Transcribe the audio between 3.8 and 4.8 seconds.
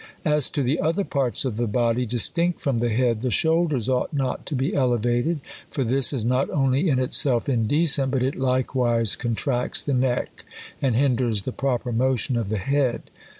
ought not to be